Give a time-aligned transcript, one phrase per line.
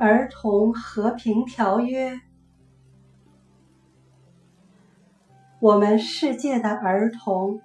[0.00, 2.20] 儿童和平条约。
[5.58, 7.60] 我们世界的儿童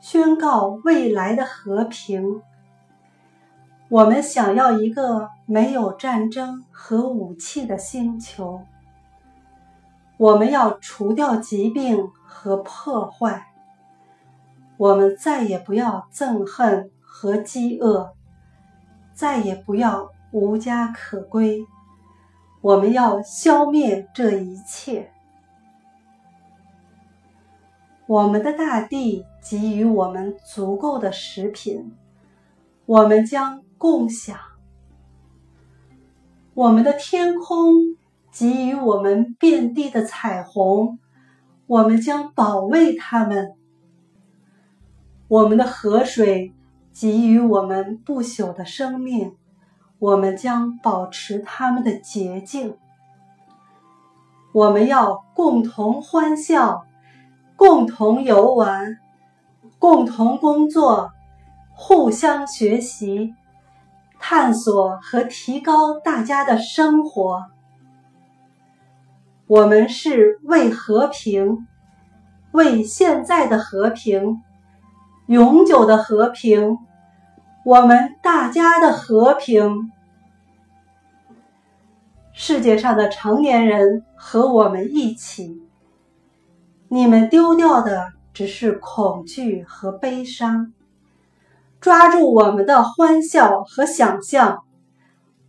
[0.00, 2.42] 宣告未来的和平。
[3.88, 8.62] 我们想要一个没有战争和武器的星球。
[10.16, 13.52] 我们要除掉疾病和破坏。
[14.78, 18.14] 我们再也不要憎恨和饥饿，
[19.14, 21.64] 再也不要无家可归。
[22.60, 25.12] 我们要消灭这一切。
[28.06, 31.94] 我们的大地给予我们足够的食品，
[32.84, 34.36] 我们将共享。
[36.54, 37.96] 我们的天空
[38.30, 40.98] 给予我们遍地的彩虹，
[41.66, 43.54] 我们将保卫它们。
[45.28, 46.52] 我们的河水
[46.92, 49.34] 给予我们不朽的生命，
[50.02, 52.76] 我们将保持它们的洁净。
[54.52, 56.86] 我们要共同欢笑，
[57.54, 58.98] 共同游玩，
[59.78, 61.12] 共同工作，
[61.76, 63.36] 互相学习，
[64.18, 67.44] 探索和提高大家的生活。
[69.46, 71.68] 我们是为和平，
[72.50, 74.42] 为现在的和平。
[75.26, 76.76] 永久的和平，
[77.64, 79.92] 我们大家的和平。
[82.34, 85.62] 世界上的成年人和我们一起，
[86.88, 90.72] 你们丢掉的只是恐惧和悲伤，
[91.80, 94.64] 抓住我们的欢笑和想象。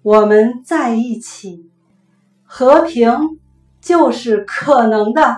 [0.02, 1.72] 我们在一起，
[2.44, 3.39] 和平
[3.80, 5.38] 就是可能的。